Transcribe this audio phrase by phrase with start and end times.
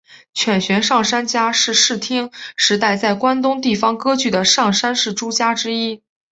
[0.33, 6.01] 犬悬上杉家是室町时代在关东地方割据的上杉氏诸家之一。